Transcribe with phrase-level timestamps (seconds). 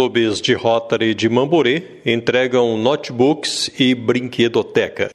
[0.00, 5.10] Clubes de Rotary de Mamborê entregam notebooks e brinquedoteca.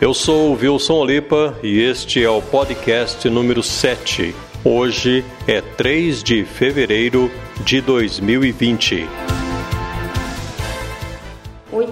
[0.00, 4.34] Eu sou Wilson Olipa e este é o podcast número 7.
[4.64, 7.30] Hoje é 3 de fevereiro
[7.64, 9.06] de 2020.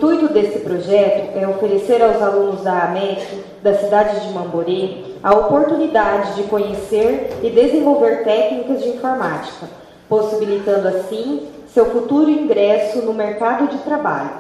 [0.01, 3.21] O intuito desse projeto é oferecer aos alunos da AMEC,
[3.63, 9.69] da cidade de Mamborê, a oportunidade de conhecer e desenvolver técnicas de informática,
[10.09, 14.31] possibilitando assim seu futuro ingresso no mercado de trabalho.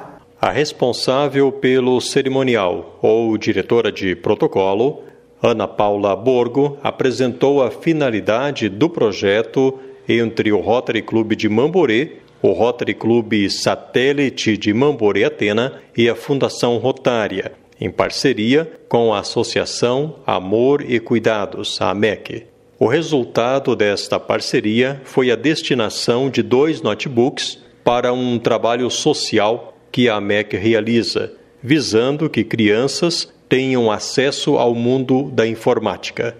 [0.40, 5.02] A responsável pelo cerimonial, ou diretora de protocolo,
[5.42, 12.52] Ana Paula Borgo, apresentou a finalidade do projeto entre o Rotary Clube de Mamborê o
[12.52, 20.16] Rotary Clube Satélite de Mamborê Atena e a Fundação Rotária, em parceria com a Associação
[20.26, 22.46] Amor e Cuidados, a AMEC.
[22.78, 30.08] O resultado desta parceria foi a destinação de dois notebooks para um trabalho social que
[30.08, 31.32] a AMEC realiza,
[31.62, 36.36] visando que crianças tenham acesso ao mundo da informática.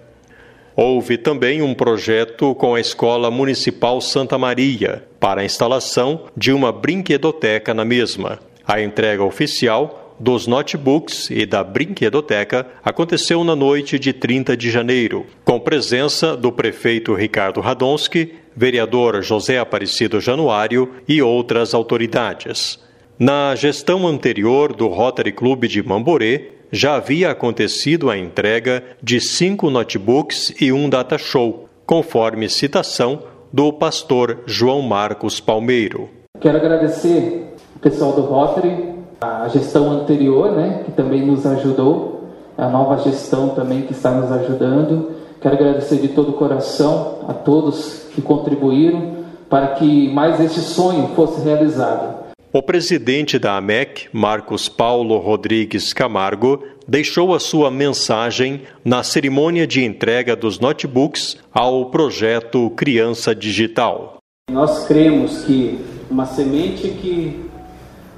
[0.75, 6.71] Houve também um projeto com a Escola Municipal Santa Maria para a instalação de uma
[6.71, 8.39] brinquedoteca na mesma.
[8.65, 15.25] A entrega oficial dos notebooks e da brinquedoteca aconteceu na noite de 30 de janeiro,
[15.43, 22.79] com presença do prefeito Ricardo Radonski, vereador José Aparecido Januário e outras autoridades.
[23.17, 29.69] Na gestão anterior do Rotary Clube de Mamborê, já havia acontecido a entrega de cinco
[29.69, 36.09] notebooks e um data show, conforme citação do pastor João Marcos Palmeiro.
[36.39, 42.69] Quero agradecer o pessoal do Rotary, a gestão anterior, né, que também nos ajudou, a
[42.69, 45.11] nova gestão também que está nos ajudando.
[45.41, 51.09] Quero agradecer de todo o coração a todos que contribuíram para que mais este sonho
[51.09, 52.20] fosse realizado.
[52.53, 59.85] O presidente da AMEC, Marcos Paulo Rodrigues Camargo, deixou a sua mensagem na cerimônia de
[59.85, 64.17] entrega dos notebooks ao projeto Criança Digital.
[64.51, 67.41] Nós cremos que uma semente que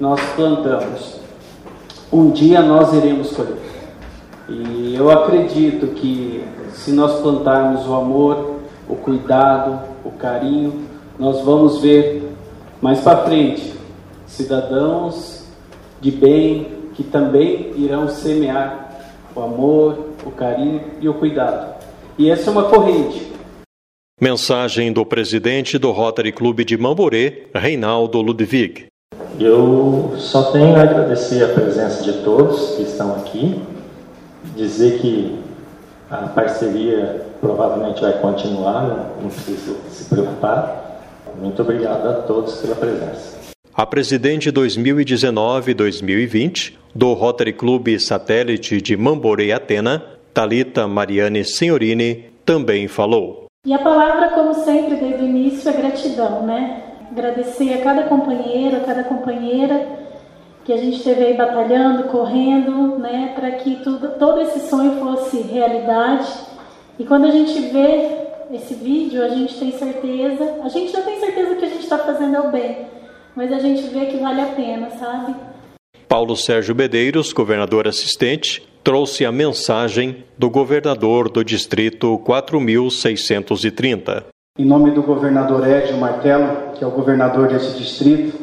[0.00, 1.20] nós plantamos,
[2.12, 3.56] um dia nós iremos colher.
[4.48, 6.42] E eu acredito que
[6.72, 10.88] se nós plantarmos o amor, o cuidado, o carinho,
[11.20, 12.28] nós vamos ver
[12.82, 13.73] mais para frente
[14.34, 15.44] cidadãos
[16.00, 18.84] de bem que também irão semear
[19.34, 21.74] o amor, o carinho e o cuidado.
[22.18, 23.32] E essa é uma corrente.
[24.20, 28.86] Mensagem do presidente do Rotary Clube de Mamborê, Reinaldo Ludwig.
[29.40, 33.60] Eu só tenho a agradecer a presença de todos que estão aqui,
[34.54, 35.36] dizer que
[36.08, 41.00] a parceria provavelmente vai continuar, não precisa se preocupar.
[41.40, 43.43] Muito obrigado a todos pela presença.
[43.76, 50.00] A presidente 2019-2020 do Rotary Clube Satélite de Mamborê Atena,
[50.32, 53.46] Talita Mariane Senhorini, também falou.
[53.66, 56.84] E a palavra, como sempre, desde o início, é gratidão, né?
[57.10, 59.88] Agradecer a cada companheiro, a cada companheira
[60.64, 65.38] que a gente esteve aí batalhando, correndo, né, para que tudo, todo esse sonho fosse
[65.38, 66.28] realidade.
[66.96, 68.18] E quando a gente vê
[68.52, 71.98] esse vídeo, a gente tem certeza, a gente já tem certeza que a gente está
[71.98, 72.94] fazendo o bem
[73.36, 75.34] mas a gente vê que vale a pena, sabe?
[76.08, 84.26] Paulo Sérgio Bedeiros, governador assistente, trouxe a mensagem do governador do distrito 4630.
[84.56, 88.38] Em nome do governador Edio Martelo, que é o governador desse distrito,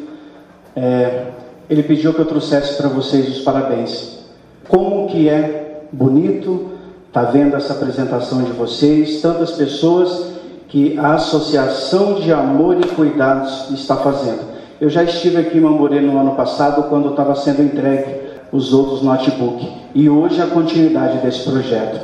[0.76, 1.28] é,
[1.70, 4.26] ele pediu que eu trouxesse para vocês os parabéns.
[4.68, 6.72] Como que é bonito
[7.06, 10.32] estar tá vendo essa apresentação de vocês, tantas pessoas
[10.68, 14.51] que a Associação de Amor e Cuidados está fazendo.
[14.82, 18.16] Eu já estive aqui em Mamborê no ano passado, quando estava sendo entregue
[18.50, 19.68] os outros notebooks.
[19.94, 22.00] E hoje a continuidade desse projeto.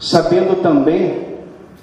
[0.00, 1.36] Sabendo também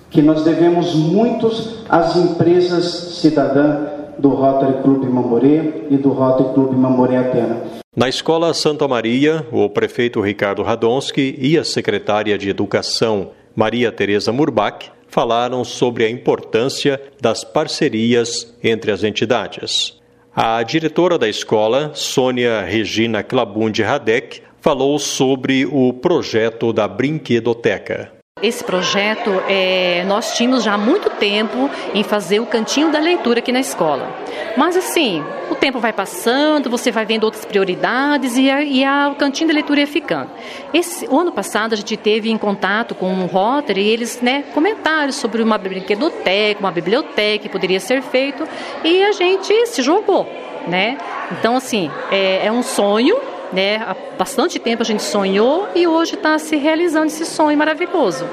[0.09, 2.85] que nós devemos muitos às empresas
[3.21, 3.87] cidadãs
[4.17, 7.61] do Rotary Clube Mamborê e do Rotary Clube Mamborê Atena.
[7.95, 14.31] Na Escola Santa Maria, o prefeito Ricardo Radonski e a secretária de Educação, Maria Tereza
[14.31, 19.94] Murbach, falaram sobre a importância das parcerias entre as entidades.
[20.37, 28.14] A diretora da escola, Sônia Regina Clabunde Radek, falou sobre o projeto da Brinquedoteca.
[28.43, 33.39] Esse projeto é, nós tínhamos já há muito tempo em fazer o cantinho da leitura
[33.39, 34.13] aqui na escola.
[34.57, 39.07] Mas assim, o tempo vai passando, você vai vendo outras prioridades e, a, e a,
[39.07, 40.29] o cantinho da leitura ia ficando.
[40.73, 44.43] Esse, o ano passado a gente teve em contato com o Rotary e eles né,
[44.53, 48.45] comentaram sobre uma brinquedoteca, uma biblioteca que poderia ser feito
[48.83, 50.29] e a gente se jogou.
[50.67, 50.97] Né?
[51.31, 53.15] Então, assim, é, é um sonho
[53.55, 53.77] né?
[53.77, 58.27] Há bastante tempo a gente sonhou e hoje está se realizando esse sonho maravilhoso.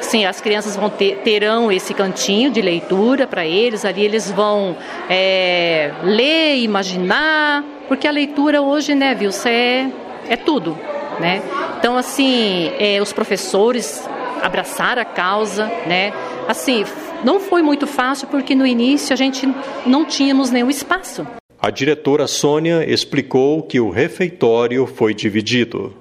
[0.00, 4.76] Sim, as crianças vão ter, terão esse cantinho de leitura para eles, ali eles vão
[5.10, 9.88] é, ler, imaginar, porque a leitura hoje, né, viu, é,
[10.28, 10.78] é tudo,
[11.18, 11.42] né?
[11.78, 14.08] Então, assim, é, os professores
[14.40, 16.12] abraçaram a causa, né?
[16.46, 16.84] Assim,
[17.24, 19.52] não foi muito fácil porque no início a gente
[19.84, 21.26] não tínhamos nenhum espaço.
[21.60, 25.92] A diretora Sônia explicou que o refeitório foi dividido.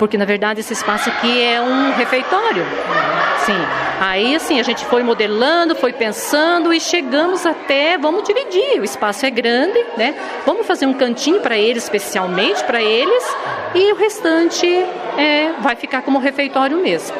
[0.00, 2.64] Porque na verdade esse espaço aqui é um refeitório.
[3.44, 3.52] Sim.
[4.00, 9.24] Aí assim, a gente foi modelando, foi pensando e chegamos até, vamos dividir, o espaço
[9.24, 10.16] é grande, né?
[10.44, 13.24] Vamos fazer um cantinho para eles, especialmente para eles,
[13.76, 17.16] e o restante é, vai ficar como refeitório mesmo.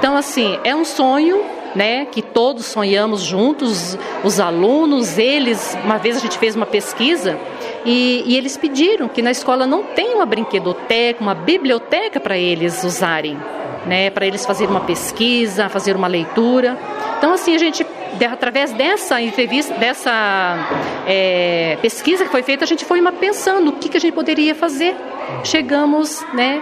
[0.00, 6.16] Então assim, é um sonho né, que todos sonhamos juntos, os alunos, eles, uma vez
[6.16, 7.38] a gente fez uma pesquisa
[7.84, 12.82] e, e eles pediram que na escola não tem uma brinquedoteca, uma biblioteca para eles
[12.84, 13.38] usarem,
[13.86, 16.76] né, para eles fazerem uma pesquisa, fazer uma leitura.
[17.18, 17.86] Então assim a gente
[18.30, 20.58] através dessa entrevista, dessa
[21.06, 24.12] é, pesquisa que foi feita, a gente foi uma pensando o que, que a gente
[24.12, 24.96] poderia fazer.
[25.44, 26.60] Chegamos, né,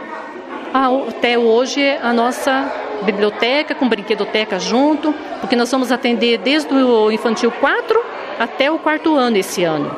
[0.72, 2.70] até hoje a nossa
[3.02, 8.00] biblioteca com brinquedoteca junto, porque nós vamos atender desde o infantil 4
[8.38, 9.94] até o quarto ano esse ano.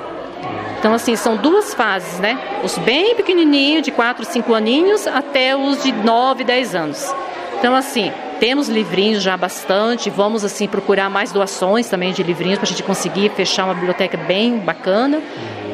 [0.79, 2.38] Então, assim, são duas fases, né?
[2.64, 7.14] Os bem pequenininhos, de 4, 5 aninhos, até os de 9, 10 anos.
[7.58, 12.67] Então, assim, temos livrinhos já bastante, vamos, assim, procurar mais doações também de livrinhos para
[12.67, 15.20] a gente conseguir fechar uma biblioteca bem bacana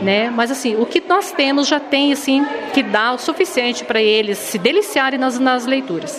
[0.03, 0.31] né?
[0.31, 4.39] Mas assim, o que nós temos já tem assim que dá o suficiente para eles
[4.39, 6.19] se deliciarem nas, nas leituras.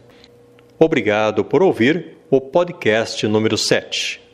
[0.76, 4.26] Obrigado por ouvir o podcast número 7.